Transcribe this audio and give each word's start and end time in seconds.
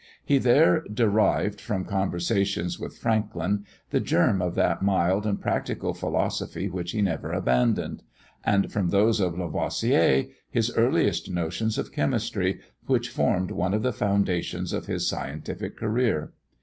He 0.25 0.39
there 0.39 0.83
derived, 0.91 1.61
from 1.61 1.85
conversations 1.85 2.79
with 2.79 2.97
Franklin, 2.97 3.65
the 3.91 3.99
germ 3.99 4.41
of 4.41 4.55
that 4.55 4.81
mild 4.81 5.27
and 5.27 5.39
practical 5.39 5.93
philosophy 5.93 6.67
which 6.67 6.89
he 6.93 7.03
never 7.03 7.31
abandoned; 7.31 8.01
and 8.43 8.71
from 8.71 8.89
those 8.89 9.19
of 9.19 9.37
Lavoisier 9.37 10.25
his 10.49 10.75
earliest 10.75 11.29
notions 11.29 11.77
of 11.77 11.91
chemistry, 11.91 12.61
which 12.87 13.09
formed 13.09 13.51
one 13.51 13.75
of 13.75 13.83
the 13.83 13.93
foundations 13.93 14.73
of 14.73 14.87
his 14.87 15.07
scientific 15.07 15.77
career. 15.77 16.31